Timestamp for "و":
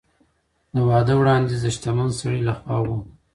2.85-2.87